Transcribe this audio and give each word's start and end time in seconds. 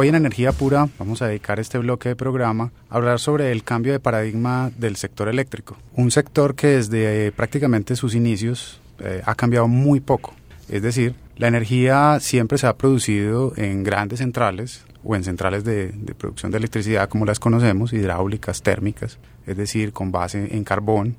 Hoy 0.00 0.06
en 0.06 0.14
Energía 0.14 0.52
Pura 0.52 0.88
vamos 0.96 1.22
a 1.22 1.26
dedicar 1.26 1.58
este 1.58 1.76
bloque 1.76 2.10
de 2.10 2.14
programa 2.14 2.70
a 2.88 2.94
hablar 2.94 3.18
sobre 3.18 3.50
el 3.50 3.64
cambio 3.64 3.90
de 3.90 3.98
paradigma 3.98 4.70
del 4.78 4.94
sector 4.94 5.28
eléctrico. 5.28 5.76
Un 5.92 6.12
sector 6.12 6.54
que 6.54 6.68
desde 6.68 7.26
eh, 7.26 7.32
prácticamente 7.32 7.96
sus 7.96 8.14
inicios 8.14 8.80
eh, 9.00 9.22
ha 9.26 9.34
cambiado 9.34 9.66
muy 9.66 9.98
poco. 9.98 10.34
Es 10.68 10.82
decir, 10.82 11.16
la 11.36 11.48
energía 11.48 12.18
siempre 12.20 12.58
se 12.58 12.68
ha 12.68 12.76
producido 12.76 13.54
en 13.56 13.82
grandes 13.82 14.20
centrales 14.20 14.84
o 15.02 15.16
en 15.16 15.24
centrales 15.24 15.64
de, 15.64 15.92
producción 16.16 16.52
de 16.52 16.58
electricidad 16.58 17.08
como 17.08 17.24
las 17.26 17.40
conocemos, 17.40 17.92
hidráulicas, 17.92 18.62
térmicas, 18.62 19.18
es 19.48 19.56
decir, 19.56 19.92
con 19.92 20.12
base 20.12 20.54
en 20.54 20.62
carbón 20.62 21.16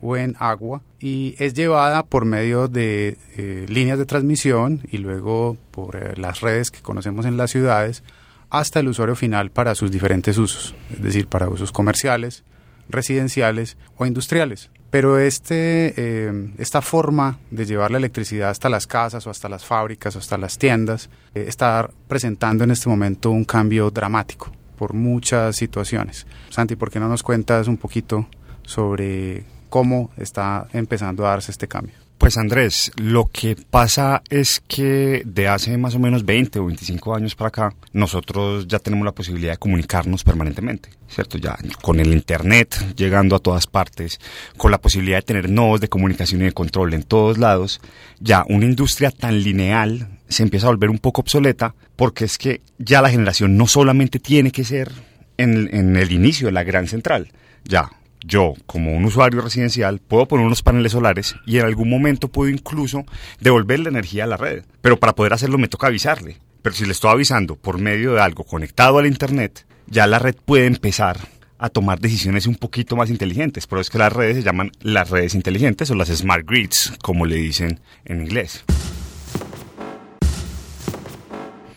o 0.00 0.16
en 0.16 0.36
agua 0.38 0.82
y 0.98 1.34
es 1.38 1.54
llevada 1.54 2.04
por 2.04 2.24
medio 2.24 2.68
de 2.68 3.16
eh, 3.36 3.66
líneas 3.68 3.98
de 3.98 4.06
transmisión 4.06 4.82
y 4.90 4.98
luego 4.98 5.56
por 5.70 5.96
eh, 5.96 6.14
las 6.16 6.40
redes 6.40 6.70
que 6.70 6.80
conocemos 6.80 7.26
en 7.26 7.36
las 7.36 7.50
ciudades 7.50 8.02
hasta 8.50 8.80
el 8.80 8.88
usuario 8.88 9.14
final 9.14 9.50
para 9.50 9.74
sus 9.74 9.90
diferentes 9.90 10.36
usos, 10.38 10.74
es 10.92 11.02
decir, 11.02 11.26
para 11.28 11.48
usos 11.48 11.72
comerciales, 11.72 12.42
residenciales 12.88 13.76
o 13.96 14.06
industriales. 14.06 14.70
Pero 14.90 15.20
este, 15.20 15.94
eh, 15.96 16.52
esta 16.58 16.82
forma 16.82 17.38
de 17.52 17.64
llevar 17.64 17.92
la 17.92 17.98
electricidad 17.98 18.50
hasta 18.50 18.68
las 18.68 18.88
casas 18.88 19.24
o 19.26 19.30
hasta 19.30 19.48
las 19.48 19.64
fábricas 19.64 20.16
o 20.16 20.18
hasta 20.18 20.36
las 20.36 20.58
tiendas 20.58 21.10
está 21.32 21.88
presentando 22.08 22.64
en 22.64 22.72
este 22.72 22.88
momento 22.88 23.30
un 23.30 23.44
cambio 23.44 23.92
dramático 23.92 24.50
por 24.76 24.94
muchas 24.94 25.56
situaciones. 25.56 26.26
Santi, 26.48 26.74
¿por 26.74 26.90
qué 26.90 26.98
no 26.98 27.06
nos 27.06 27.22
cuentas 27.22 27.68
un 27.68 27.76
poquito 27.76 28.26
sobre 28.62 29.44
cómo 29.70 30.10
está 30.18 30.68
empezando 30.72 31.26
a 31.26 31.30
darse 31.30 31.50
este 31.50 31.68
cambio. 31.68 31.94
Pues 32.20 32.36
Andrés, 32.36 32.92
lo 32.96 33.30
que 33.32 33.56
pasa 33.56 34.22
es 34.28 34.62
que 34.68 35.22
de 35.24 35.48
hace 35.48 35.78
más 35.78 35.94
o 35.94 35.98
menos 35.98 36.26
20 36.26 36.58
o 36.58 36.66
25 36.66 37.14
años 37.14 37.34
para 37.34 37.48
acá, 37.48 37.74
nosotros 37.94 38.68
ya 38.68 38.78
tenemos 38.78 39.06
la 39.06 39.12
posibilidad 39.12 39.54
de 39.54 39.56
comunicarnos 39.56 40.22
permanentemente, 40.22 40.90
¿cierto? 41.08 41.38
Ya 41.38 41.56
con 41.80 41.98
el 41.98 42.12
Internet 42.12 42.94
llegando 42.94 43.36
a 43.36 43.38
todas 43.38 43.66
partes, 43.66 44.20
con 44.58 44.70
la 44.70 44.82
posibilidad 44.82 45.16
de 45.16 45.22
tener 45.22 45.48
nodos 45.48 45.80
de 45.80 45.88
comunicación 45.88 46.42
y 46.42 46.44
de 46.44 46.52
control 46.52 46.92
en 46.92 47.04
todos 47.04 47.38
lados, 47.38 47.80
ya 48.18 48.44
una 48.50 48.66
industria 48.66 49.10
tan 49.10 49.42
lineal 49.42 50.18
se 50.28 50.42
empieza 50.42 50.66
a 50.66 50.70
volver 50.72 50.90
un 50.90 50.98
poco 50.98 51.22
obsoleta 51.22 51.74
porque 51.96 52.26
es 52.26 52.36
que 52.36 52.60
ya 52.76 53.00
la 53.00 53.08
generación 53.08 53.56
no 53.56 53.66
solamente 53.66 54.18
tiene 54.18 54.50
que 54.50 54.64
ser 54.64 54.92
en, 55.38 55.96
el 55.96 56.12
inicio 56.12 56.48
de 56.48 56.52
la 56.52 56.64
gran 56.64 56.86
central, 56.86 57.32
ya 57.64 57.90
yo, 58.24 58.54
como 58.66 58.94
un 58.94 59.04
usuario 59.04 59.40
residencial, 59.40 59.98
puedo 59.98 60.26
poner 60.26 60.46
unos 60.46 60.62
paneles 60.62 60.92
solares 60.92 61.36
y 61.46 61.58
en 61.58 61.66
algún 61.66 61.88
momento 61.88 62.28
puedo 62.28 62.50
incluso 62.50 63.04
devolver 63.40 63.80
la 63.80 63.88
energía 63.88 64.24
a 64.24 64.28
la 64.28 64.36
red. 64.36 64.64
Pero 64.82 64.98
para 64.98 65.14
poder 65.14 65.32
hacerlo 65.32 65.58
me 65.58 65.68
toca 65.68 65.86
avisarle. 65.86 66.38
Pero 66.62 66.74
si 66.74 66.84
le 66.84 66.92
estoy 66.92 67.10
avisando 67.10 67.56
por 67.56 67.78
medio 67.78 68.12
de 68.12 68.20
algo 68.20 68.44
conectado 68.44 68.98
al 68.98 69.06
Internet, 69.06 69.66
ya 69.86 70.06
la 70.06 70.18
red 70.18 70.36
puede 70.44 70.66
empezar 70.66 71.18
a 71.58 71.68
tomar 71.68 72.00
decisiones 72.00 72.46
un 72.46 72.54
poquito 72.54 72.96
más 72.96 73.10
inteligentes. 73.10 73.66
Por 73.66 73.78
eso 73.78 73.82
es 73.82 73.90
que 73.90 73.98
las 73.98 74.12
redes 74.12 74.36
se 74.36 74.42
llaman 74.42 74.72
las 74.80 75.10
redes 75.10 75.34
inteligentes 75.34 75.90
o 75.90 75.94
las 75.94 76.08
smart 76.08 76.46
grids, 76.48 76.92
como 77.02 77.26
le 77.26 77.36
dicen 77.36 77.80
en 78.04 78.22
inglés. 78.22 78.64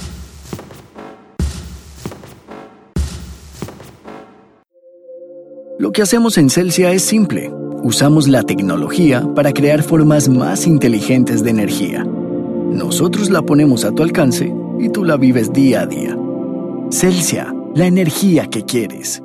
Lo 5.82 5.91
que 5.91 6.00
hacemos 6.00 6.38
en 6.38 6.48
Celsia 6.48 6.93
es 6.93 7.03
simple. 7.03 7.53
Usamos 7.82 8.28
la 8.28 8.44
tecnología 8.44 9.26
para 9.34 9.53
crear 9.53 9.82
formas 9.82 10.28
más 10.28 10.69
inteligentes 10.69 11.43
de 11.43 11.50
energía. 11.50 12.04
Nosotros 12.04 13.31
la 13.31 13.43
ponemos 13.43 13.84
a 13.84 13.91
tu 13.91 14.04
alcance 14.04 14.54
y 14.78 14.91
tú 14.91 15.03
la 15.03 15.16
vives 15.16 15.53
día 15.53 15.81
a 15.81 15.87
día. 15.87 16.16
Celsia, 16.93 17.53
la 17.75 17.87
energía 17.87 18.47
que 18.47 18.62
quieres. 18.65 19.25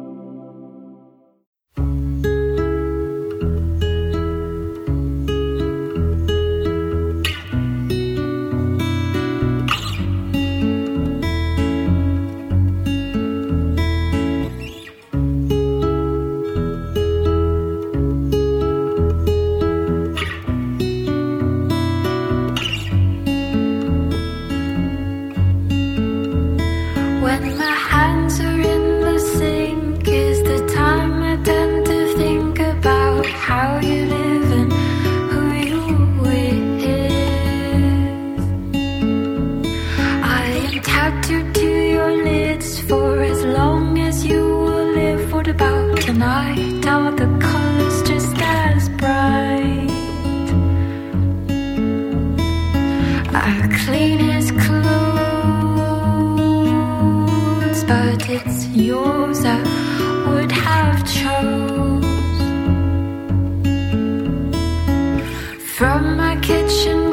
My 66.18 66.36
kitchen 66.42 67.07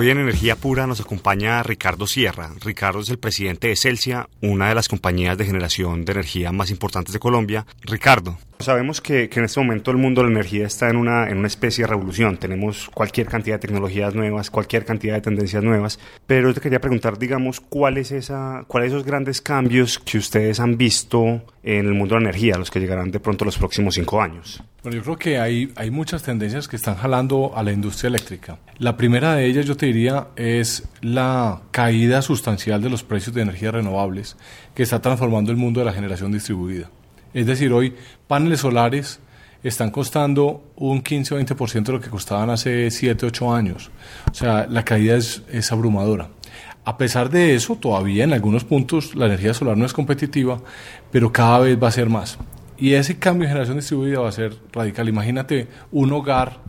Hoy 0.00 0.10
en 0.10 0.18
Energía 0.18 0.54
Pura 0.54 0.86
nos 0.86 1.00
acompaña 1.00 1.60
Ricardo 1.64 2.06
Sierra. 2.06 2.52
Ricardo 2.60 3.00
es 3.00 3.08
el 3.08 3.18
presidente 3.18 3.66
de 3.66 3.74
Celsia, 3.74 4.28
una 4.40 4.68
de 4.68 4.76
las 4.76 4.86
compañías 4.86 5.36
de 5.36 5.44
generación 5.44 6.04
de 6.04 6.12
energía 6.12 6.52
más 6.52 6.70
importantes 6.70 7.12
de 7.12 7.18
Colombia. 7.18 7.66
Ricardo, 7.80 8.38
sabemos 8.60 9.00
que, 9.00 9.30
en 9.32 9.44
este 9.44 9.60
momento 9.60 9.90
el 9.90 9.96
mundo 9.96 10.22
de 10.22 10.28
la 10.28 10.32
energía 10.32 10.66
está 10.66 10.88
en 10.90 10.96
una, 10.96 11.28
en 11.28 11.38
una 11.38 11.46
especie 11.46 11.84
de 11.84 11.88
revolución. 11.88 12.36
Tenemos 12.36 12.90
cualquier 12.92 13.26
cantidad 13.26 13.56
de 13.56 13.60
tecnologías 13.60 14.14
nuevas, 14.14 14.50
cualquier 14.50 14.84
cantidad 14.84 15.14
de 15.14 15.20
tendencias 15.20 15.62
nuevas. 15.62 15.98
Pero 16.26 16.48
yo 16.48 16.54
te 16.54 16.60
quería 16.60 16.80
preguntar, 16.80 17.18
digamos, 17.18 17.60
¿cuál 17.60 17.98
es 17.98 18.12
esa, 18.12 18.64
cuáles 18.66 18.92
esos 18.92 19.04
grandes 19.04 19.40
cambios 19.40 19.98
que 19.98 20.18
ustedes 20.18 20.60
han 20.60 20.76
visto 20.76 21.42
en 21.62 21.86
el 21.86 21.94
mundo 21.94 22.14
de 22.14 22.22
la 22.22 22.30
energía, 22.30 22.56
los 22.56 22.70
que 22.70 22.80
llegarán 22.80 23.10
de 23.10 23.20
pronto 23.20 23.44
los 23.44 23.58
próximos 23.58 23.94
cinco 23.94 24.20
años? 24.20 24.62
Bueno, 24.82 24.96
yo 24.96 25.02
creo 25.02 25.16
que 25.16 25.38
hay, 25.38 25.72
hay 25.76 25.90
muchas 25.90 26.22
tendencias 26.22 26.68
que 26.68 26.76
están 26.76 26.96
jalando 26.96 27.52
a 27.54 27.62
la 27.62 27.72
industria 27.72 28.08
eléctrica. 28.08 28.58
La 28.78 28.96
primera 28.96 29.34
de 29.34 29.46
ellas, 29.46 29.66
yo 29.66 29.76
te 29.76 29.86
diría, 29.86 30.28
es 30.36 30.88
la 31.00 31.62
caída 31.70 32.22
sustancial 32.22 32.80
de 32.82 32.90
los 32.90 33.02
precios 33.02 33.34
de 33.34 33.42
energías 33.42 33.74
renovables 33.74 34.36
que 34.74 34.82
está 34.82 35.00
transformando 35.00 35.50
el 35.50 35.56
mundo 35.56 35.80
de 35.80 35.86
la 35.86 35.92
generación 35.92 36.32
distribuida. 36.32 36.90
Es 37.34 37.46
decir, 37.46 37.72
hoy 37.72 37.94
paneles 38.26 38.60
solares 38.60 39.20
están 39.62 39.90
costando 39.90 40.72
un 40.76 41.02
15 41.02 41.34
o 41.34 41.40
20% 41.40 41.84
de 41.84 41.92
lo 41.92 42.00
que 42.00 42.10
costaban 42.10 42.50
hace 42.50 42.90
7, 42.90 43.26
8 43.26 43.54
años. 43.54 43.90
O 44.30 44.34
sea, 44.34 44.66
la 44.68 44.84
caída 44.84 45.16
es, 45.16 45.72
abrumadora. 45.72 46.30
A 46.84 46.96
pesar 46.96 47.28
de 47.28 47.54
eso, 47.54 47.76
todavía 47.76 48.24
en 48.24 48.32
algunos 48.32 48.64
puntos 48.64 49.14
la 49.14 49.26
energía 49.26 49.52
solar 49.52 49.76
no 49.76 49.84
es 49.84 49.92
competitiva, 49.92 50.60
pero 51.10 51.32
cada 51.32 51.60
vez 51.60 51.82
va 51.82 51.88
a 51.88 51.92
ser 51.92 52.08
más. 52.08 52.38
Y 52.78 52.94
ese 52.94 53.18
cambio 53.18 53.42
de 53.42 53.48
generación 53.48 53.76
distribuida 53.76 54.20
va 54.20 54.28
a 54.28 54.32
ser 54.32 54.56
radical. 54.72 55.08
Imagínate 55.08 55.68
un 55.90 56.12
hogar 56.12 56.60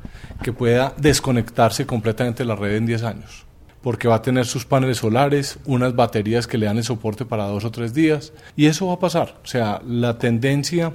que 0.43 0.51
pueda 0.51 0.93
desconectarse 0.97 1.85
completamente 1.85 2.43
de 2.43 2.47
la 2.47 2.55
red 2.55 2.75
en 2.75 2.85
10 2.85 3.03
años, 3.03 3.45
porque 3.81 4.07
va 4.07 4.15
a 4.15 4.21
tener 4.21 4.45
sus 4.45 4.65
paneles 4.65 4.97
solares, 4.97 5.59
unas 5.65 5.95
baterías 5.95 6.47
que 6.47 6.57
le 6.57 6.65
dan 6.65 6.77
el 6.77 6.83
soporte 6.83 7.25
para 7.25 7.45
dos 7.45 7.65
o 7.65 7.71
tres 7.71 7.93
días, 7.93 8.33
y 8.55 8.65
eso 8.65 8.87
va 8.87 8.93
a 8.93 8.99
pasar. 8.99 9.37
O 9.43 9.47
sea, 9.47 9.81
la 9.87 10.17
tendencia 10.17 10.93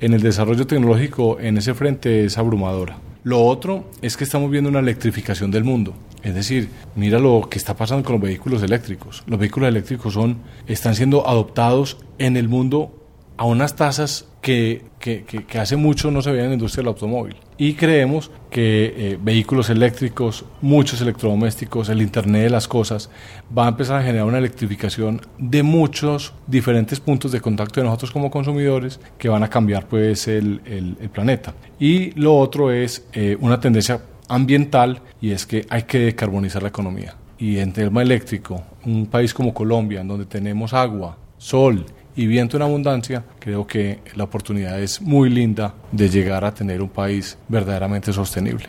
en 0.00 0.14
el 0.14 0.22
desarrollo 0.22 0.66
tecnológico 0.66 1.38
en 1.40 1.58
ese 1.58 1.74
frente 1.74 2.24
es 2.24 2.38
abrumadora. 2.38 2.98
Lo 3.22 3.42
otro 3.42 3.86
es 4.02 4.16
que 4.16 4.24
estamos 4.24 4.50
viendo 4.50 4.68
una 4.68 4.80
electrificación 4.80 5.50
del 5.50 5.64
mundo. 5.64 5.94
Es 6.22 6.34
decir, 6.34 6.68
mira 6.94 7.18
lo 7.18 7.48
que 7.48 7.58
está 7.58 7.74
pasando 7.74 8.04
con 8.04 8.14
los 8.14 8.22
vehículos 8.22 8.62
eléctricos. 8.62 9.22
Los 9.26 9.38
vehículos 9.38 9.68
eléctricos 9.68 10.14
son, 10.14 10.38
están 10.66 10.94
siendo 10.94 11.26
adoptados 11.26 11.98
en 12.18 12.36
el 12.36 12.48
mundo 12.48 13.00
a 13.36 13.44
unas 13.44 13.76
tasas 13.76 14.26
que, 14.42 14.84
que, 15.04 15.58
hace 15.58 15.76
mucho 15.76 16.10
no 16.10 16.22
se 16.22 16.30
veían 16.30 16.46
en 16.46 16.50
la 16.52 16.54
industria 16.54 16.80
del 16.80 16.88
automóvil. 16.88 17.36
Y 17.58 17.74
creemos 17.74 18.30
que 18.50 18.94
eh, 18.96 19.18
vehículos 19.20 19.68
eléctricos, 19.68 20.46
muchos 20.62 21.00
electrodomésticos, 21.02 21.90
el 21.90 22.00
Internet 22.00 22.44
de 22.44 22.50
las 22.50 22.66
Cosas, 22.66 23.10
va 23.56 23.66
a 23.66 23.68
empezar 23.68 24.00
a 24.00 24.02
generar 24.02 24.26
una 24.26 24.38
electrificación 24.38 25.20
de 25.38 25.62
muchos 25.62 26.32
diferentes 26.46 27.00
puntos 27.00 27.32
de 27.32 27.40
contacto 27.42 27.80
de 27.80 27.86
nosotros 27.86 28.12
como 28.12 28.30
consumidores 28.30 28.98
que 29.18 29.28
van 29.28 29.42
a 29.42 29.50
cambiar 29.50 29.86
pues 29.86 30.26
el, 30.26 30.62
el, 30.64 30.96
el 30.98 31.10
planeta. 31.10 31.54
Y 31.78 32.12
lo 32.12 32.38
otro 32.38 32.72
es 32.72 33.06
eh, 33.12 33.36
una 33.40 33.60
tendencia 33.60 34.00
ambiental 34.28 35.02
y 35.20 35.32
es 35.32 35.44
que 35.44 35.66
hay 35.68 35.82
que 35.82 35.98
decarbonizar 35.98 36.62
la 36.62 36.70
economía. 36.70 37.14
Y 37.38 37.58
en 37.58 37.72
tema 37.74 38.00
eléctrico, 38.00 38.62
un 38.86 39.06
país 39.06 39.34
como 39.34 39.52
Colombia, 39.52 40.00
en 40.00 40.08
donde 40.08 40.24
tenemos 40.24 40.72
agua, 40.72 41.18
sol 41.36 41.84
y 42.16 42.26
viento 42.26 42.56
en 42.56 42.62
abundancia, 42.62 43.24
creo 43.38 43.66
que 43.66 44.00
la 44.14 44.24
oportunidad 44.24 44.80
es 44.80 45.00
muy 45.00 45.30
linda 45.30 45.74
de 45.90 46.08
llegar 46.08 46.44
a 46.44 46.54
tener 46.54 46.80
un 46.80 46.88
país 46.88 47.38
verdaderamente 47.48 48.12
sostenible. 48.12 48.68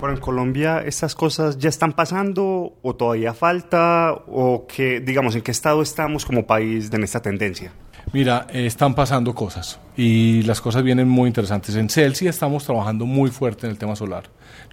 Pero 0.00 0.12
en 0.12 0.20
Colombia 0.20 0.82
estas 0.84 1.14
cosas 1.14 1.58
ya 1.58 1.68
están 1.68 1.92
pasando 1.92 2.74
o 2.82 2.96
todavía 2.96 3.34
falta 3.34 4.12
o 4.26 4.66
que 4.66 4.98
digamos 5.00 5.36
en 5.36 5.42
qué 5.42 5.52
estado 5.52 5.80
estamos 5.80 6.26
como 6.26 6.44
país 6.44 6.90
en 6.92 7.04
esta 7.04 7.22
tendencia. 7.22 7.72
Mira, 8.12 8.46
eh, 8.50 8.66
están 8.66 8.94
pasando 8.94 9.34
cosas 9.34 9.78
y 9.96 10.42
las 10.42 10.60
cosas 10.60 10.82
vienen 10.82 11.08
muy 11.08 11.28
interesantes. 11.28 11.74
En 11.76 11.88
Celsius 11.88 12.28
estamos 12.28 12.64
trabajando 12.64 13.06
muy 13.06 13.30
fuerte 13.30 13.66
en 13.66 13.72
el 13.72 13.78
tema 13.78 13.96
solar. 13.96 14.24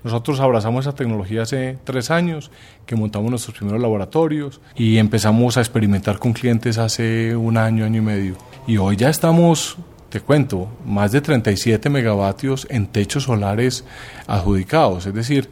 Nosotros 0.03 0.41
abrazamos 0.41 0.85
esa 0.85 0.93
tecnología 0.93 1.43
hace 1.43 1.77
tres 1.85 2.11
años, 2.11 2.51
que 2.85 2.97
montamos 2.97 3.29
nuestros 3.29 3.55
primeros 3.55 3.81
laboratorios 3.81 4.59
y 4.75 4.97
empezamos 4.97 5.55
a 5.55 5.61
experimentar 5.61 6.19
con 6.19 6.33
clientes 6.33 6.77
hace 6.77 7.33
un 7.33 7.55
año, 7.55 7.85
año 7.85 7.99
y 7.99 8.05
medio. 8.05 8.35
Y 8.67 8.75
hoy 8.75 8.97
ya 8.97 9.09
estamos, 9.09 9.77
te 10.09 10.19
cuento, 10.19 10.67
más 10.85 11.13
de 11.13 11.21
37 11.21 11.89
megavatios 11.89 12.67
en 12.69 12.87
techos 12.87 13.23
solares 13.23 13.85
adjudicados. 14.27 15.05
Es 15.05 15.13
decir, 15.13 15.49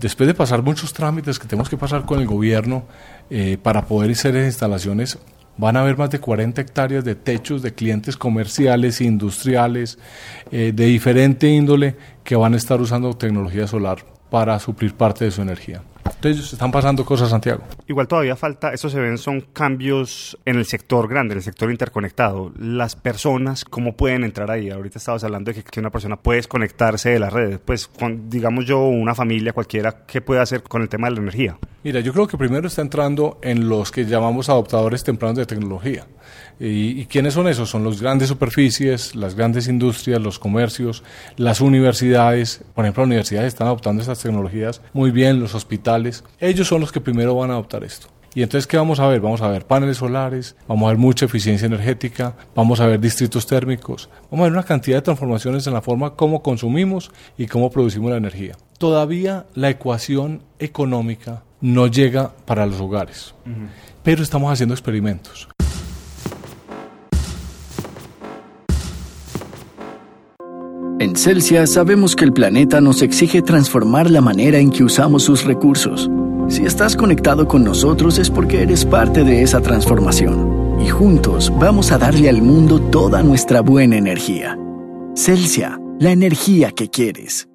después 0.00 0.26
de 0.26 0.32
pasar 0.32 0.62
muchos 0.62 0.94
trámites 0.94 1.38
que 1.38 1.46
tenemos 1.46 1.68
que 1.68 1.76
pasar 1.76 2.06
con 2.06 2.20
el 2.20 2.26
gobierno 2.26 2.84
eh, 3.28 3.58
para 3.62 3.84
poder 3.84 4.12
hacer 4.12 4.34
instalaciones, 4.34 5.18
van 5.56 5.76
a 5.76 5.80
haber 5.80 5.96
más 5.96 6.10
de 6.10 6.18
40 6.18 6.60
hectáreas 6.60 7.04
de 7.04 7.14
techos 7.14 7.62
de 7.62 7.74
clientes 7.74 8.16
comerciales, 8.16 9.00
industriales, 9.00 9.98
eh, 10.50 10.72
de 10.74 10.86
diferente 10.86 11.48
índole, 11.48 11.96
que 12.24 12.36
van 12.36 12.54
a 12.54 12.56
estar 12.56 12.80
usando 12.80 13.14
tecnología 13.14 13.66
solar 13.66 13.98
para 14.30 14.58
suplir 14.58 14.94
parte 14.94 15.24
de 15.24 15.30
su 15.30 15.42
energía. 15.42 15.82
Entonces 16.24 16.52
están 16.52 16.70
pasando 16.70 17.04
cosas, 17.04 17.30
Santiago. 17.30 17.64
Igual 17.88 18.06
todavía 18.06 18.36
falta, 18.36 18.72
estos 18.72 18.92
se 18.92 19.00
ven, 19.00 19.18
son 19.18 19.40
cambios 19.40 20.38
en 20.44 20.56
el 20.56 20.66
sector 20.66 21.08
grande, 21.08 21.32
en 21.32 21.38
el 21.38 21.42
sector 21.42 21.68
interconectado. 21.68 22.52
Las 22.60 22.94
personas, 22.94 23.64
¿cómo 23.64 23.96
pueden 23.96 24.22
entrar 24.22 24.48
ahí? 24.48 24.70
Ahorita 24.70 25.00
estabas 25.00 25.24
hablando 25.24 25.50
de 25.50 25.56
que, 25.56 25.68
que 25.68 25.80
una 25.80 25.90
persona 25.90 26.14
puede 26.14 26.36
desconectarse 26.36 27.10
de 27.10 27.18
las 27.18 27.32
redes. 27.32 27.58
Pues, 27.64 27.88
con, 27.88 28.30
digamos 28.30 28.66
yo, 28.66 28.84
una 28.84 29.16
familia 29.16 29.52
cualquiera, 29.52 30.06
¿qué 30.06 30.20
puede 30.20 30.40
hacer 30.40 30.62
con 30.62 30.82
el 30.82 30.88
tema 30.88 31.08
de 31.08 31.14
la 31.14 31.22
energía? 31.22 31.58
Mira, 31.82 31.98
yo 31.98 32.12
creo 32.12 32.28
que 32.28 32.38
primero 32.38 32.68
está 32.68 32.82
entrando 32.82 33.40
en 33.42 33.68
los 33.68 33.90
que 33.90 34.04
llamamos 34.04 34.48
adoptadores 34.48 35.02
tempranos 35.02 35.36
de 35.36 35.46
tecnología. 35.46 36.06
¿Y, 36.60 37.00
y 37.00 37.06
quiénes 37.06 37.34
son 37.34 37.48
esos? 37.48 37.68
Son 37.68 37.82
las 37.82 38.00
grandes 38.00 38.28
superficies, 38.28 39.16
las 39.16 39.34
grandes 39.34 39.66
industrias, 39.66 40.20
los 40.20 40.38
comercios, 40.38 41.02
las 41.36 41.60
universidades. 41.60 42.62
Por 42.76 42.84
ejemplo, 42.84 43.02
las 43.02 43.08
universidades 43.08 43.48
están 43.48 43.66
adoptando 43.66 44.00
estas 44.00 44.20
tecnologías 44.20 44.80
muy 44.92 45.10
bien, 45.10 45.40
los 45.40 45.56
hospitales. 45.56 46.11
Ellos 46.40 46.68
son 46.68 46.80
los 46.80 46.92
que 46.92 47.00
primero 47.00 47.34
van 47.34 47.50
a 47.50 47.54
adoptar 47.54 47.84
esto. 47.84 48.08
Y 48.34 48.42
entonces, 48.42 48.66
¿qué 48.66 48.78
vamos 48.78 48.98
a 48.98 49.06
ver? 49.08 49.20
Vamos 49.20 49.42
a 49.42 49.48
ver 49.48 49.66
paneles 49.66 49.98
solares, 49.98 50.56
vamos 50.66 50.86
a 50.86 50.88
ver 50.88 50.98
mucha 50.98 51.26
eficiencia 51.26 51.66
energética, 51.66 52.34
vamos 52.54 52.80
a 52.80 52.86
ver 52.86 52.98
distritos 52.98 53.46
térmicos, 53.46 54.08
vamos 54.30 54.44
a 54.44 54.44
ver 54.44 54.52
una 54.52 54.62
cantidad 54.62 54.96
de 54.96 55.02
transformaciones 55.02 55.66
en 55.66 55.74
la 55.74 55.82
forma 55.82 56.14
como 56.14 56.42
consumimos 56.42 57.10
y 57.36 57.46
cómo 57.46 57.70
producimos 57.70 58.10
la 58.10 58.16
energía. 58.16 58.56
Todavía 58.78 59.46
la 59.54 59.68
ecuación 59.68 60.42
económica 60.58 61.42
no 61.60 61.86
llega 61.86 62.32
para 62.46 62.64
los 62.66 62.80
hogares. 62.80 63.34
Pero 64.02 64.22
estamos 64.22 64.50
haciendo 64.50 64.74
experimentos. 64.74 65.48
En 71.02 71.16
Celsia 71.16 71.66
sabemos 71.66 72.14
que 72.14 72.24
el 72.24 72.32
planeta 72.32 72.80
nos 72.80 73.02
exige 73.02 73.42
transformar 73.42 74.08
la 74.08 74.20
manera 74.20 74.58
en 74.58 74.70
que 74.70 74.84
usamos 74.84 75.24
sus 75.24 75.42
recursos. 75.42 76.08
Si 76.46 76.64
estás 76.64 76.94
conectado 76.94 77.48
con 77.48 77.64
nosotros 77.64 78.20
es 78.20 78.30
porque 78.30 78.62
eres 78.62 78.84
parte 78.84 79.24
de 79.24 79.42
esa 79.42 79.60
transformación. 79.60 80.78
Y 80.80 80.90
juntos 80.90 81.52
vamos 81.58 81.90
a 81.90 81.98
darle 81.98 82.28
al 82.28 82.40
mundo 82.40 82.80
toda 82.80 83.20
nuestra 83.24 83.62
buena 83.62 83.96
energía. 83.96 84.56
Celsia, 85.16 85.80
la 85.98 86.12
energía 86.12 86.70
que 86.70 86.88
quieres. 86.88 87.48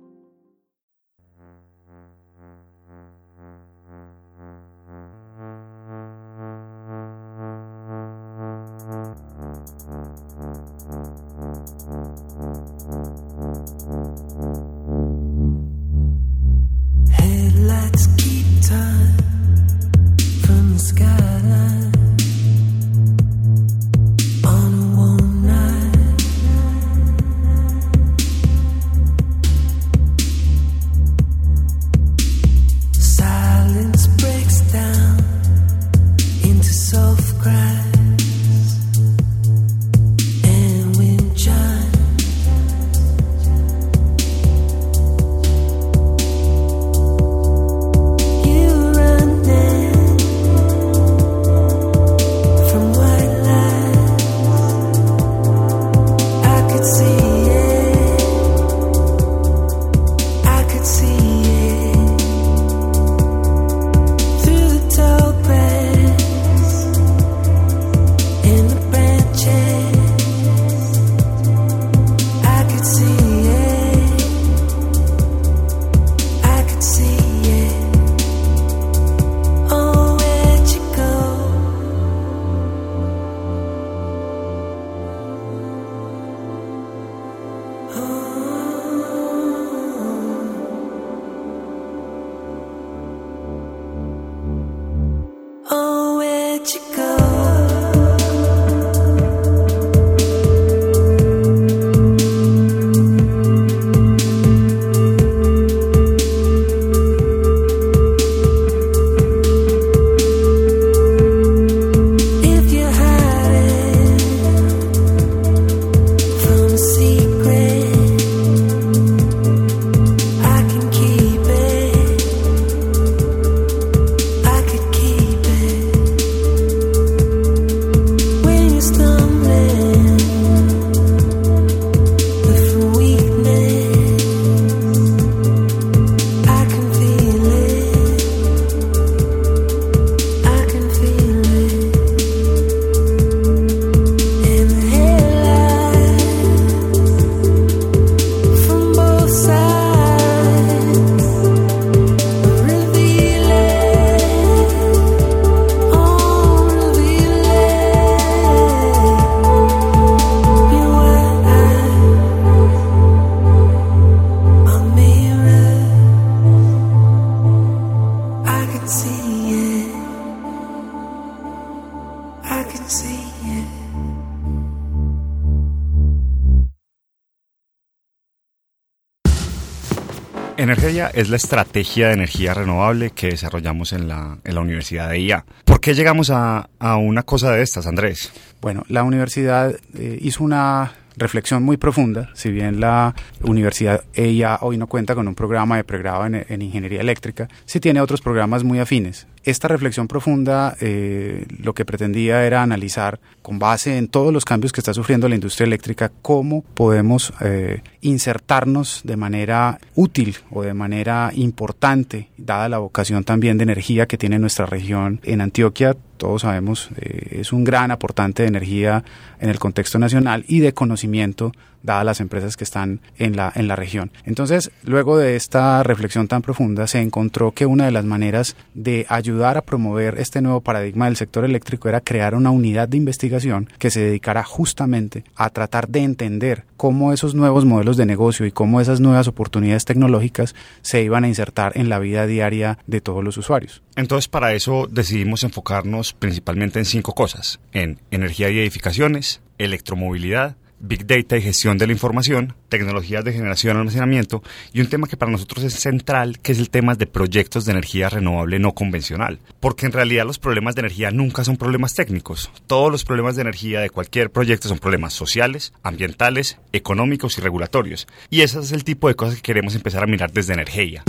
Es 180.98 181.30
la 181.30 181.36
estrategia 181.36 182.08
de 182.08 182.14
energía 182.14 182.56
renovable 182.56 183.12
que 183.12 183.28
desarrollamos 183.28 183.94
en 183.94 184.08
la, 184.08 184.40
en 184.44 184.56
la 184.56 184.62
Universidad 184.62 185.10
de 185.10 185.20
IA. 185.20 185.46
¿Por 185.64 185.80
qué 185.80 185.94
llegamos 185.94 186.32
a, 186.32 186.72
a 186.80 186.98
una 186.98 187.22
cosa 187.22 187.52
de 187.52 187.62
estas, 187.62 187.86
Andrés? 187.86 188.32
Bueno, 188.62 188.84
la 188.90 189.04
universidad 189.04 189.76
eh, 189.96 190.18
hizo 190.20 190.44
una 190.44 190.94
reflexión 191.16 191.62
muy 191.62 191.78
profunda, 191.78 192.32
si 192.34 192.52
bien 192.52 192.80
la 192.80 193.14
universidad 193.44 194.06
EIA 194.16 194.58
hoy 194.62 194.78
no 194.78 194.88
cuenta 194.88 195.14
con 195.14 195.28
un 195.28 195.36
programa 195.36 195.78
de 195.78 195.84
pregrado 195.84 196.26
en, 196.26 196.44
en 196.50 196.62
ingeniería 196.64 197.02
eléctrica, 197.02 197.48
sí 197.66 197.80
tiene 197.80 198.02
otros 198.02 198.22
programas 198.22 198.64
muy 198.64 198.80
afines. 198.80 199.28
Esta 199.48 199.70
reflexión 199.70 200.10
profunda 200.10 200.76
eh, 200.82 201.46
lo 201.64 201.74
que 201.74 201.86
pretendía 201.86 202.46
era 202.46 202.64
analizar, 202.64 203.22
con 203.42 203.60
base 203.60 203.98
en 203.98 204.10
todos 204.10 204.34
los 204.34 204.44
cambios 204.44 204.74
que 204.74 204.82
está 204.82 204.94
sufriendo 204.94 205.30
la 205.30 205.36
industria 205.36 205.66
eléctrica, 205.66 206.12
cómo 206.22 206.66
podemos 206.74 207.32
eh, 207.40 207.82
insertarnos 208.02 209.04
de 209.06 209.16
manera 209.16 209.80
útil 209.96 210.36
o 210.52 210.64
de 210.64 210.74
manera 210.74 211.32
importante, 211.34 212.28
dada 212.36 212.68
la 212.68 212.80
vocación 212.80 213.24
también 213.24 213.58
de 213.58 213.64
energía 213.64 214.06
que 214.06 214.18
tiene 214.18 214.38
nuestra 214.38 214.66
región 214.66 215.22
en 215.24 215.40
Antioquia. 215.40 215.96
Todos 216.18 216.42
sabemos, 216.42 216.90
eh, 216.98 217.38
es 217.40 217.54
un 217.54 217.64
gran 217.64 217.92
aportante 217.92 218.44
de 218.44 218.50
energía 218.50 219.06
en 219.40 219.50
el 219.50 219.60
contexto 219.60 219.98
nacional 219.98 220.44
y 220.50 220.60
de 220.60 220.74
conocimiento 220.74 221.54
dadas 221.88 222.06
las 222.06 222.22
empresas 222.22 222.56
que 222.56 222.64
están 222.64 223.02
en 223.18 223.36
la, 223.36 223.52
en 223.56 223.68
la 223.68 223.76
región. 223.76 224.12
Entonces, 224.26 224.70
luego 224.84 225.18
de 225.18 225.36
esta 225.36 225.82
reflexión 225.82 226.28
tan 226.28 226.44
profunda, 226.44 226.86
se 226.86 227.02
encontró 227.02 227.54
que 227.54 227.66
una 227.66 227.86
de 227.86 227.92
las 227.92 228.06
maneras 228.06 228.56
de 228.76 229.08
ayudar 229.10 229.58
a 229.58 229.64
promover 229.64 230.20
este 230.20 230.42
nuevo 230.42 230.62
paradigma 230.62 231.06
del 231.06 231.16
sector 231.16 231.44
eléctrico 231.44 231.90
era 231.90 232.02
crear 232.02 232.36
una 232.36 232.52
unidad 232.52 232.88
de 232.88 232.98
investigación 232.98 233.70
que 233.80 233.90
se 233.90 234.02
dedicara 234.02 234.44
justamente 234.44 235.24
a 235.36 235.50
tratar 235.50 235.88
de 235.88 236.04
entender 236.04 236.66
cómo 236.76 237.14
esos 237.14 237.34
nuevos 237.34 237.66
modelos 237.66 237.98
de 237.98 238.06
negocio 238.06 238.46
y 238.46 238.52
cómo 238.52 238.80
esas 238.80 239.00
nuevas 239.00 239.28
oportunidades 239.28 239.86
tecnológicas 239.86 240.54
se 240.82 241.02
iban 241.02 241.24
a 241.24 241.28
insertar 241.28 241.72
en 241.76 241.90
la 241.90 242.00
vida 242.00 242.28
diaria 242.28 242.78
de 242.86 243.02
todos 243.02 243.24
los 243.24 243.38
usuarios. 243.38 243.82
Entonces, 243.96 244.28
para 244.28 244.54
eso 244.54 244.88
decidimos 244.92 245.44
enfocarnos 245.44 246.14
principalmente 246.14 246.80
en 246.80 246.86
cinco 246.86 247.14
cosas, 247.14 247.60
en 247.72 248.00
energía 248.12 248.50
y 248.50 248.60
edificaciones, 248.60 249.42
electromovilidad, 249.58 250.58
Big 250.80 251.08
Data 251.08 251.38
y 251.38 251.42
gestión 251.42 251.78
de 251.78 251.88
la 251.88 251.94
información, 251.94 252.54
tecnologías 252.70 253.24
de 253.24 253.34
generación 253.34 253.76
y 253.76 253.80
almacenamiento 253.80 254.44
y 254.74 254.82
un 254.82 254.88
tema 254.88 255.08
que 255.08 255.18
para 255.18 255.32
nosotros 255.32 255.64
es 255.64 255.74
central, 255.74 256.40
que 256.40 256.52
es 256.52 256.60
el 256.60 256.70
tema 256.70 256.96
de 256.96 257.08
proyectos 257.08 257.66
de 257.66 257.72
energía 257.72 258.10
renovable 258.10 258.60
no 258.60 258.74
convencional. 258.74 259.40
Porque 259.60 259.86
en 259.86 259.92
realidad 259.92 260.26
los 260.26 260.40
problemas 260.40 260.76
de 260.76 260.82
energía 260.82 261.12
nunca 261.12 261.44
son 261.44 261.58
problemas 261.58 261.96
técnicos. 261.96 262.52
Todos 262.68 262.92
los 262.92 263.06
problemas 263.06 263.36
de 263.36 263.42
energía 263.42 263.80
de 263.80 263.90
cualquier 263.90 264.32
proyecto 264.32 264.68
son 264.68 264.80
problemas 264.80 265.14
sociales, 265.14 265.74
ambientales, 265.84 266.58
económicos 266.74 267.38
y 267.38 267.42
regulatorios. 267.42 268.08
Y 268.30 268.42
ese 268.42 268.60
es 268.60 268.72
el 268.72 268.84
tipo 268.84 269.08
de 269.08 269.16
cosas 269.16 269.36
que 269.36 269.42
queremos 269.42 269.76
empezar 269.76 270.04
a 270.04 270.08
mirar 270.08 270.32
desde 270.32 270.54
Energía. 270.54 271.04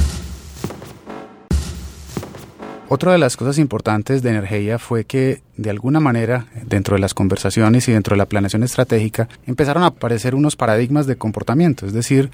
Otra 2.91 3.13
de 3.13 3.19
las 3.19 3.37
cosas 3.37 3.59
importantes 3.59 4.23
de 4.23 4.31
Energía 4.31 4.79
fue 4.79 5.05
que 5.05 5.43
de 5.59 5.69
alguna 5.69 6.01
manera 6.01 6.47
dentro 6.65 6.95
de 6.95 7.01
las 7.01 7.13
conversaciones 7.13 7.87
y 7.87 7.93
dentro 7.93 8.15
de 8.15 8.19
la 8.19 8.25
planeación 8.25 8.63
estratégica 8.63 9.29
empezaron 9.47 9.83
a 9.83 9.89
aparecer 9.89 10.35
unos 10.35 10.57
paradigmas 10.57 11.07
de 11.07 11.17
comportamiento, 11.17 11.85
es 11.85 11.93
decir, 11.93 12.31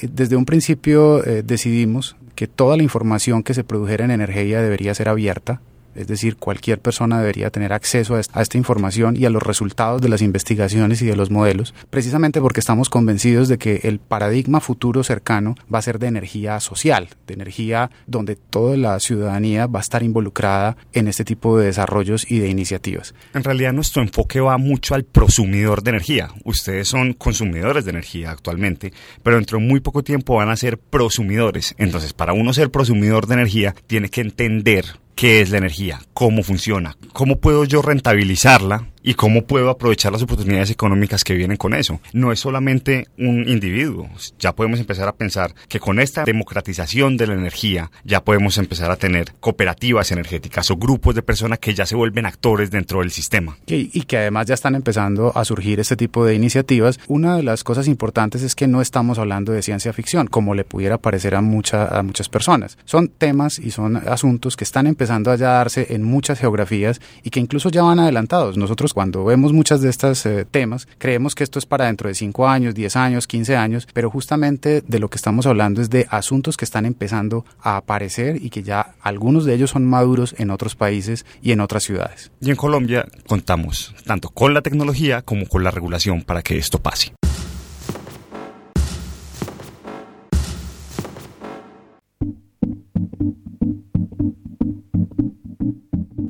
eh, 0.00 0.08
desde 0.10 0.36
un 0.36 0.46
principio 0.46 1.22
eh, 1.26 1.42
decidimos 1.44 2.16
que 2.34 2.46
toda 2.46 2.78
la 2.78 2.82
información 2.82 3.42
que 3.42 3.52
se 3.52 3.62
produjera 3.62 4.06
en 4.06 4.10
Energía 4.10 4.62
debería 4.62 4.94
ser 4.94 5.10
abierta, 5.10 5.60
es 5.94 6.06
decir, 6.06 6.36
cualquier 6.36 6.80
persona 6.80 7.18
debería 7.18 7.50
tener 7.50 7.72
acceso 7.72 8.16
a 8.16 8.42
esta 8.42 8.58
información 8.58 9.16
y 9.16 9.24
a 9.24 9.30
los 9.30 9.42
resultados 9.42 10.00
de 10.00 10.08
las 10.08 10.22
investigaciones 10.22 11.02
y 11.02 11.06
de 11.06 11.16
los 11.16 11.30
modelos, 11.30 11.74
precisamente 11.90 12.40
porque 12.40 12.60
estamos 12.60 12.88
convencidos 12.88 13.48
de 13.48 13.58
que 13.58 13.80
el 13.84 13.98
paradigma 13.98 14.60
futuro 14.60 15.02
cercano 15.02 15.54
va 15.72 15.78
a 15.78 15.82
ser 15.82 15.98
de 15.98 16.08
energía 16.08 16.60
social, 16.60 17.08
de 17.26 17.34
energía 17.34 17.90
donde 18.06 18.36
toda 18.36 18.76
la 18.76 18.98
ciudadanía 19.00 19.66
va 19.66 19.80
a 19.80 19.82
estar 19.82 20.02
involucrada 20.02 20.76
en 20.92 21.08
este 21.08 21.24
tipo 21.24 21.58
de 21.58 21.66
desarrollos 21.66 22.30
y 22.30 22.38
de 22.38 22.48
iniciativas. 22.48 23.14
En 23.34 23.44
realidad 23.44 23.72
nuestro 23.72 24.02
enfoque 24.02 24.40
va 24.40 24.58
mucho 24.58 24.94
al 24.94 25.04
prosumidor 25.04 25.82
de 25.82 25.90
energía. 25.90 26.30
Ustedes 26.44 26.88
son 26.88 27.12
consumidores 27.12 27.84
de 27.84 27.90
energía 27.90 28.30
actualmente, 28.30 28.92
pero 29.22 29.36
dentro 29.36 29.58
de 29.58 29.64
muy 29.64 29.80
poco 29.80 30.02
tiempo 30.02 30.36
van 30.36 30.50
a 30.50 30.56
ser 30.56 30.78
prosumidores. 30.78 31.74
Entonces, 31.78 32.12
para 32.12 32.32
uno 32.32 32.52
ser 32.52 32.70
prosumidor 32.70 33.26
de 33.26 33.34
energía, 33.34 33.74
tiene 33.86 34.08
que 34.08 34.20
entender 34.20 34.84
qué 35.20 35.42
es 35.42 35.50
la 35.50 35.58
energía, 35.58 36.00
cómo 36.14 36.42
funciona, 36.42 36.96
cómo 37.12 37.40
puedo 37.40 37.66
yo 37.66 37.82
rentabilizarla 37.82 38.88
y 39.02 39.14
cómo 39.14 39.46
puedo 39.46 39.70
aprovechar 39.70 40.12
las 40.12 40.22
oportunidades 40.22 40.70
económicas 40.70 41.24
que 41.24 41.34
vienen 41.34 41.56
con 41.56 41.74
eso. 41.74 42.00
No 42.12 42.32
es 42.32 42.40
solamente 42.40 43.08
un 43.18 43.48
individuo, 43.48 44.08
ya 44.38 44.54
podemos 44.54 44.80
empezar 44.80 45.08
a 45.08 45.14
pensar 45.14 45.54
que 45.68 45.80
con 45.80 46.00
esta 46.00 46.24
democratización 46.24 47.16
de 47.16 47.26
la 47.26 47.34
energía 47.34 47.90
ya 48.04 48.22
podemos 48.22 48.58
empezar 48.58 48.90
a 48.90 48.96
tener 48.96 49.32
cooperativas 49.40 50.10
energéticas 50.12 50.70
o 50.70 50.76
grupos 50.76 51.14
de 51.14 51.22
personas 51.22 51.58
que 51.58 51.74
ya 51.74 51.86
se 51.86 51.96
vuelven 51.96 52.26
actores 52.26 52.70
dentro 52.70 53.00
del 53.00 53.10
sistema. 53.10 53.56
Y, 53.66 54.00
que 54.02 54.18
además 54.18 54.46
ya 54.46 54.54
están 54.54 54.74
empezando 54.74 55.36
a 55.36 55.44
surgir 55.44 55.78
este 55.78 55.96
tipo 55.96 56.24
de 56.24 56.34
iniciativas. 56.34 56.98
Una 57.06 57.36
de 57.36 57.42
las 57.42 57.64
cosas 57.64 57.86
importantes 57.86 58.42
es 58.42 58.54
que 58.54 58.66
no 58.66 58.80
estamos 58.80 59.18
hablando 59.18 59.52
de 59.52 59.62
ciencia 59.62 59.92
ficción, 59.92 60.26
como 60.26 60.54
le 60.54 60.64
pudiera 60.64 60.98
parecer 60.98 61.34
a, 61.34 61.40
mucha, 61.40 61.86
a 61.86 62.02
muchas 62.02 62.28
personas. 62.28 62.78
Son 62.84 63.08
temas 63.08 63.58
y 63.58 63.70
son 63.70 63.96
asuntos 63.96 64.56
que 64.56 64.64
están 64.64 64.86
empezando 64.86 65.30
a 65.30 65.36
ya 65.36 65.50
darse 65.50 65.88
en 65.90 66.02
muchas 66.02 66.38
geografías 66.38 67.00
y 67.22 67.30
que 67.30 67.40
incluso 67.40 67.70
ya 67.70 67.82
van 67.82 68.00
adelantados. 68.00 68.56
Nosotros 68.56 68.89
cuando 68.94 69.24
vemos 69.24 69.52
muchas 69.52 69.80
de 69.80 69.90
estas 69.90 70.24
eh, 70.26 70.46
temas, 70.50 70.88
creemos 70.98 71.34
que 71.34 71.44
esto 71.44 71.58
es 71.58 71.66
para 71.66 71.86
dentro 71.86 72.08
de 72.08 72.14
5 72.14 72.48
años, 72.48 72.74
10 72.74 72.96
años, 72.96 73.26
15 73.26 73.56
años, 73.56 73.88
pero 73.92 74.10
justamente 74.10 74.82
de 74.86 74.98
lo 74.98 75.08
que 75.08 75.16
estamos 75.16 75.46
hablando 75.46 75.80
es 75.80 75.90
de 75.90 76.06
asuntos 76.10 76.56
que 76.56 76.64
están 76.64 76.86
empezando 76.86 77.44
a 77.60 77.76
aparecer 77.76 78.36
y 78.42 78.50
que 78.50 78.62
ya 78.62 78.94
algunos 79.00 79.44
de 79.44 79.54
ellos 79.54 79.70
son 79.70 79.86
maduros 79.86 80.34
en 80.38 80.50
otros 80.50 80.74
países 80.74 81.26
y 81.42 81.52
en 81.52 81.60
otras 81.60 81.84
ciudades. 81.84 82.30
Y 82.40 82.50
en 82.50 82.56
Colombia 82.56 83.06
contamos 83.26 83.94
tanto 84.04 84.30
con 84.30 84.54
la 84.54 84.62
tecnología 84.62 85.22
como 85.22 85.46
con 85.46 85.64
la 85.64 85.70
regulación 85.70 86.22
para 86.22 86.42
que 86.42 86.58
esto 86.58 86.78
pase. 86.80 87.12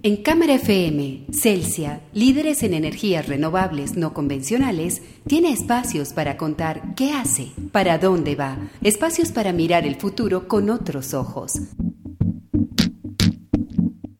En 0.02 0.16
Cámara 0.16 0.54
FM, 0.54 1.26
Celsia, 1.30 2.00
líderes 2.14 2.62
en 2.62 2.72
energías 2.72 3.28
renovables 3.28 3.98
no 3.98 4.14
convencionales, 4.14 5.02
tiene 5.26 5.52
espacios 5.52 6.14
para 6.14 6.38
contar 6.38 6.94
qué 6.94 7.12
hace, 7.12 7.48
para 7.70 7.98
dónde 7.98 8.34
va, 8.34 8.56
espacios 8.82 9.30
para 9.30 9.52
mirar 9.52 9.86
el 9.86 9.96
futuro 9.96 10.48
con 10.48 10.70
otros 10.70 11.12
ojos. 11.12 11.52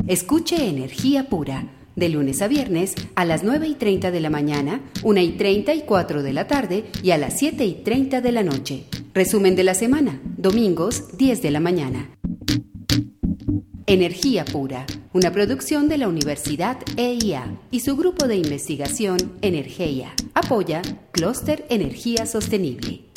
Escuche 0.07 0.69
Energía 0.69 1.31
Pura, 1.31 1.73
de 1.97 2.11
lunes 2.11 2.43
a 2.43 2.49
viernes 2.49 2.95
a 3.15 3.25
las 3.25 3.43
9 3.43 3.67
y 3.67 3.75
30 3.75 4.11
de 4.11 4.21
la 4.21 4.29
mañana, 4.29 4.83
1 5.03 5.21
y 5.21 5.31
30 5.31 5.73
y 5.73 5.81
4 5.87 6.23
de 6.23 6.33
la 6.35 6.47
tarde 6.47 6.85
y 7.03 7.13
a 7.13 7.17
las 7.17 7.39
7 7.39 7.65
y 7.65 7.75
30 7.77 8.21
de 8.21 8.33
la 8.33 8.43
noche. 8.43 8.85
Resumen 9.15 9.57
de 9.57 9.65
la 9.65 9.73
semana, 9.73 10.21
domingos 10.37 11.17
10 11.17 11.41
de 11.41 11.51
la 11.51 11.61
mañana. 11.61 12.11
Energía 13.87 14.45
Pura, 14.45 14.85
una 15.13 15.33
producción 15.33 15.89
de 15.89 15.99
la 15.99 16.09
Universidad 16.09 16.79
EIA 16.97 17.59
y 17.71 17.81
su 17.81 17.97
grupo 17.97 18.29
de 18.29 18.37
investigación 18.37 19.19
Energía. 19.43 20.13
Apoya 20.35 20.83
Clúster 21.11 21.67
Energía 21.69 22.27
Sostenible. 22.27 23.10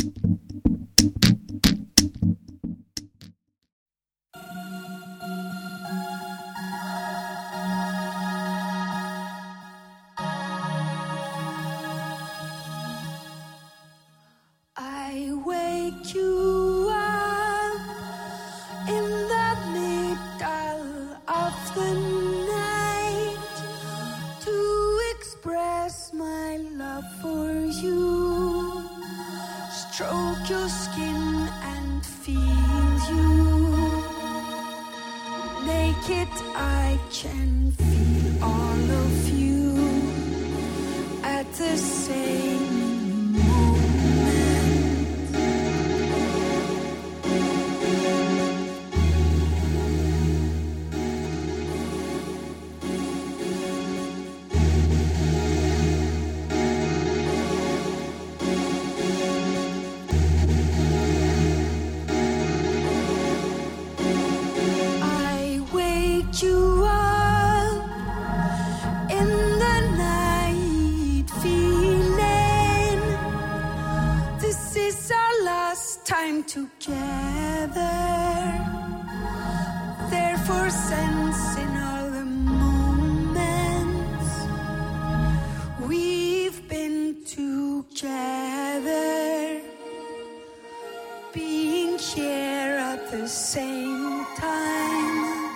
Here 92.12 92.78
at 92.92 93.10
the 93.12 93.28
same 93.28 94.26
time. 94.36 95.50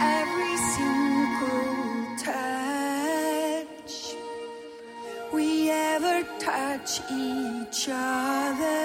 Every 0.00 0.56
single 0.76 2.16
touch 2.28 3.94
we 5.32 5.70
ever 5.70 6.22
touch 6.38 7.00
each 7.10 7.88
other. 7.90 8.79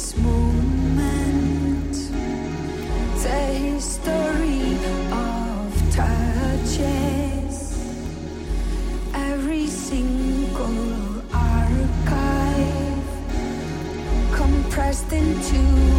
This 0.00 0.16
moment. 0.16 1.94
The 3.22 3.40
history 3.68 4.78
of 5.12 5.66
touches, 5.94 7.56
every 9.12 9.66
single 9.66 11.22
archive 11.34 13.08
compressed 14.32 15.12
into 15.12 15.89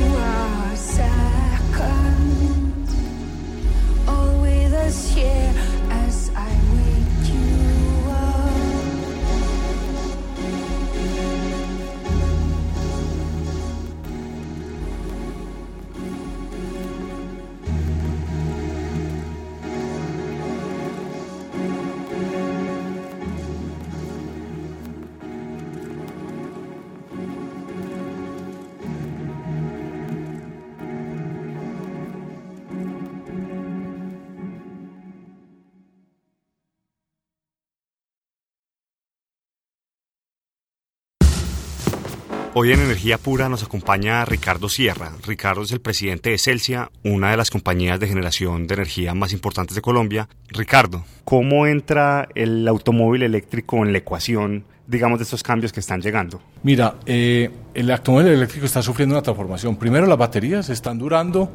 Hoy 42.53 42.73
en 42.73 42.81
Energía 42.81 43.17
Pura 43.17 43.47
nos 43.47 43.63
acompaña 43.63 44.25
Ricardo 44.25 44.67
Sierra. 44.67 45.13
Ricardo 45.25 45.61
es 45.61 45.71
el 45.71 45.79
presidente 45.79 46.31
de 46.31 46.37
Celsia, 46.37 46.91
una 47.01 47.31
de 47.31 47.37
las 47.37 47.49
compañías 47.49 47.97
de 47.97 48.09
generación 48.09 48.67
de 48.67 48.73
energía 48.73 49.13
más 49.13 49.31
importantes 49.31 49.73
de 49.73 49.81
Colombia. 49.81 50.27
Ricardo, 50.49 51.05
¿cómo 51.23 51.65
entra 51.65 52.27
el 52.35 52.67
automóvil 52.67 53.23
eléctrico 53.23 53.77
en 53.77 53.93
la 53.93 53.99
ecuación, 53.99 54.65
digamos, 54.85 55.19
de 55.19 55.23
estos 55.23 55.43
cambios 55.43 55.71
que 55.71 55.79
están 55.79 56.01
llegando? 56.01 56.41
Mira, 56.61 56.95
eh, 57.05 57.49
el 57.73 57.89
automóvil 57.89 58.27
eléctrico 58.27 58.65
está 58.65 58.81
sufriendo 58.81 59.15
una 59.15 59.21
transformación. 59.21 59.77
Primero, 59.77 60.05
las 60.05 60.17
baterías 60.17 60.67
están 60.67 60.99
durando 60.99 61.53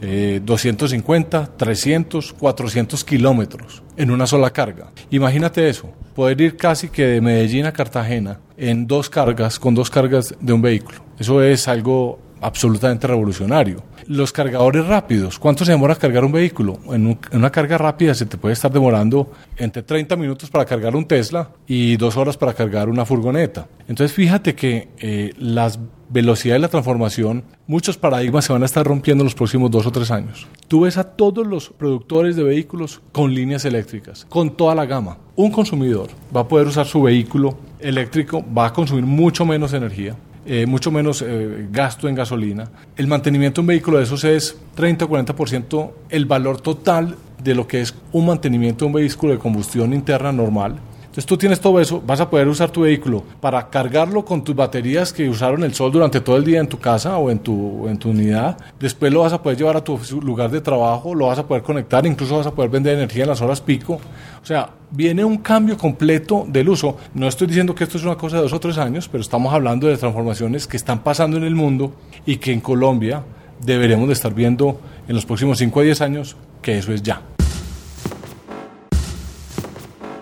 eh, 0.00 0.40
250, 0.44 1.56
300, 1.56 2.32
400 2.32 3.04
kilómetros 3.04 3.82
en 3.96 4.10
una 4.10 4.26
sola 4.26 4.50
carga. 4.50 4.92
Imagínate 5.10 5.68
eso, 5.68 5.92
poder 6.14 6.40
ir 6.40 6.56
casi 6.56 6.88
que 6.88 7.06
de 7.06 7.20
Medellín 7.20 7.66
a 7.66 7.72
Cartagena 7.72 8.40
en 8.56 8.86
dos 8.86 9.10
cargas, 9.10 9.58
con 9.58 9.74
dos 9.74 9.90
cargas 9.90 10.34
de 10.40 10.52
un 10.52 10.62
vehículo. 10.62 10.98
Eso 11.18 11.42
es 11.42 11.68
algo 11.68 12.20
absolutamente 12.40 13.06
revolucionario. 13.06 13.82
Los 14.06 14.32
cargadores 14.32 14.86
rápidos, 14.86 15.38
¿cuánto 15.38 15.64
se 15.64 15.72
demora 15.72 15.94
cargar 15.96 16.24
un 16.24 16.32
vehículo? 16.32 16.78
En, 16.92 17.06
un- 17.06 17.18
en 17.30 17.38
una 17.38 17.50
carga 17.50 17.76
rápida 17.78 18.14
se 18.14 18.26
te 18.26 18.38
puede 18.38 18.54
estar 18.54 18.72
demorando 18.72 19.30
entre 19.56 19.82
30 19.82 20.16
minutos 20.16 20.48
para 20.50 20.64
cargar 20.64 20.96
un 20.96 21.04
Tesla 21.06 21.50
y 21.66 21.96
dos 21.96 22.16
horas 22.16 22.36
para 22.36 22.54
cargar 22.54 22.88
una 22.88 23.04
furgoneta. 23.04 23.68
Entonces 23.88 24.12
fíjate 24.14 24.54
que 24.54 24.88
eh, 24.98 25.32
las 25.38 25.78
velocidades 26.10 26.56
de 26.60 26.62
la 26.62 26.68
transformación, 26.70 27.44
muchos 27.66 27.98
paradigmas 27.98 28.46
se 28.46 28.52
van 28.54 28.62
a 28.62 28.66
estar 28.66 28.86
rompiendo 28.86 29.22
en 29.22 29.26
los 29.26 29.34
próximos 29.34 29.70
dos 29.70 29.84
o 29.86 29.92
tres 29.92 30.10
años. 30.10 30.46
Tú 30.68 30.82
ves 30.82 30.96
a 30.96 31.04
todos 31.04 31.46
los 31.46 31.68
productores 31.68 32.34
de 32.34 32.44
vehículos 32.44 33.02
con 33.12 33.34
líneas 33.34 33.66
eléctricas, 33.66 34.24
con 34.26 34.56
toda 34.56 34.74
la 34.74 34.86
gama. 34.86 35.18
Un 35.36 35.50
consumidor 35.50 36.08
va 36.34 36.40
a 36.42 36.48
poder 36.48 36.66
usar 36.66 36.86
su 36.86 37.02
vehículo 37.02 37.58
eléctrico, 37.78 38.42
va 38.56 38.66
a 38.68 38.72
consumir 38.72 39.04
mucho 39.04 39.44
menos 39.44 39.74
energía, 39.74 40.16
eh, 40.50 40.64
mucho 40.64 40.90
menos 40.90 41.20
eh, 41.20 41.68
gasto 41.70 42.08
en 42.08 42.14
gasolina. 42.14 42.70
El 42.96 43.06
mantenimiento 43.06 43.56
de 43.56 43.60
un 43.60 43.66
vehículo 43.66 43.98
de 43.98 44.04
esos 44.04 44.24
es 44.24 44.56
30 44.76 45.04
o 45.04 45.08
40% 45.10 45.90
el 46.08 46.24
valor 46.24 46.62
total 46.62 47.16
de 47.42 47.54
lo 47.54 47.68
que 47.68 47.82
es 47.82 47.94
un 48.12 48.26
mantenimiento 48.26 48.84
de 48.84 48.86
un 48.86 48.92
vehículo 48.94 49.34
de 49.34 49.38
combustión 49.38 49.92
interna 49.92 50.32
normal. 50.32 50.78
Entonces 51.18 51.30
tú 51.30 51.36
tienes 51.36 51.58
todo 51.58 51.80
eso, 51.80 52.00
vas 52.06 52.20
a 52.20 52.30
poder 52.30 52.46
usar 52.46 52.70
tu 52.70 52.82
vehículo 52.82 53.24
para 53.40 53.68
cargarlo 53.70 54.24
con 54.24 54.44
tus 54.44 54.54
baterías 54.54 55.12
que 55.12 55.28
usaron 55.28 55.64
el 55.64 55.74
sol 55.74 55.90
durante 55.90 56.20
todo 56.20 56.36
el 56.36 56.44
día 56.44 56.60
en 56.60 56.68
tu 56.68 56.78
casa 56.78 57.18
o 57.18 57.28
en 57.28 57.40
tu, 57.40 57.88
en 57.88 57.98
tu 57.98 58.10
unidad. 58.10 58.56
Después 58.78 59.12
lo 59.12 59.22
vas 59.22 59.32
a 59.32 59.42
poder 59.42 59.58
llevar 59.58 59.76
a 59.76 59.82
tu 59.82 59.98
lugar 60.22 60.48
de 60.48 60.60
trabajo, 60.60 61.16
lo 61.16 61.26
vas 61.26 61.40
a 61.40 61.44
poder 61.44 61.64
conectar, 61.64 62.06
incluso 62.06 62.36
vas 62.36 62.46
a 62.46 62.52
poder 62.52 62.70
vender 62.70 62.94
energía 62.94 63.24
en 63.24 63.30
las 63.30 63.40
horas 63.40 63.60
pico. 63.60 63.94
O 64.40 64.46
sea, 64.46 64.70
viene 64.92 65.24
un 65.24 65.38
cambio 65.38 65.76
completo 65.76 66.46
del 66.46 66.68
uso. 66.68 66.96
No 67.14 67.26
estoy 67.26 67.48
diciendo 67.48 67.74
que 67.74 67.82
esto 67.82 67.98
es 67.98 68.04
una 68.04 68.14
cosa 68.14 68.36
de 68.36 68.42
dos 68.42 68.52
o 68.52 68.60
tres 68.60 68.78
años, 68.78 69.08
pero 69.08 69.20
estamos 69.20 69.52
hablando 69.52 69.88
de 69.88 69.96
transformaciones 69.96 70.68
que 70.68 70.76
están 70.76 71.02
pasando 71.02 71.36
en 71.36 71.42
el 71.42 71.56
mundo 71.56 71.94
y 72.26 72.36
que 72.36 72.52
en 72.52 72.60
Colombia 72.60 73.24
deberemos 73.60 74.06
de 74.06 74.12
estar 74.12 74.32
viendo 74.32 74.80
en 75.08 75.16
los 75.16 75.26
próximos 75.26 75.58
5 75.58 75.80
a 75.80 75.82
10 75.82 76.00
años 76.00 76.36
que 76.62 76.78
eso 76.78 76.92
es 76.92 77.02
ya. 77.02 77.22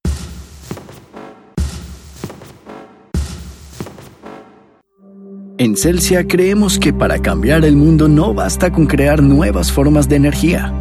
En 5.59 5.75
Celsia 5.77 6.27
creemos 6.29 6.79
que 6.79 6.93
para 6.93 7.19
cambiar 7.21 7.65
el 7.65 7.77
mundo 7.77 8.09
no 8.09 8.35
basta 8.35 8.71
con 8.71 8.87
crear 8.87 9.23
nuevas 9.23 9.73
formas 9.73 10.09
de 10.09 10.17
energía. 10.17 10.73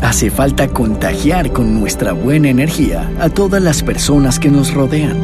Hace 0.00 0.30
falta 0.30 0.68
contagiar 0.68 1.52
con 1.52 1.78
nuestra 1.78 2.12
buena 2.12 2.48
energía 2.48 3.10
a 3.18 3.28
todas 3.28 3.62
las 3.62 3.82
personas 3.82 4.38
que 4.38 4.50
nos 4.50 4.72
rodean. 4.72 5.16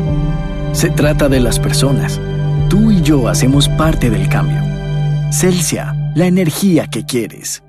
Se 0.72 0.90
trata 0.90 1.28
de 1.28 1.40
las 1.40 1.58
personas. 1.58 2.20
Tú 2.68 2.90
y 2.90 3.02
yo 3.02 3.28
hacemos 3.28 3.68
parte 3.68 4.10
del 4.10 4.28
cambio. 4.28 4.58
Celsia, 5.30 5.94
la 6.14 6.26
energía 6.26 6.86
que 6.86 7.04
quieres. 7.04 7.62